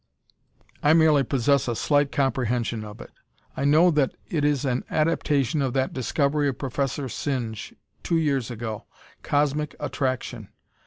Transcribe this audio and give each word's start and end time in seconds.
"I 0.81 0.93
merely 0.93 1.23
possess 1.23 1.67
a 1.67 1.75
slight 1.75 2.11
comprehension 2.11 2.83
of 2.83 3.01
it. 3.01 3.11
I 3.55 3.65
know 3.65 3.91
that 3.91 4.15
it 4.27 4.43
is 4.43 4.65
an 4.65 4.83
adaptation 4.89 5.61
of 5.61 5.73
that 5.73 5.93
discovery 5.93 6.47
of 6.47 6.57
Professor 6.57 7.07
Singe, 7.07 7.75
two 8.01 8.17
years 8.17 8.49
ago 8.49 8.85
cosmic 9.21 9.75
attraction. 9.79 10.49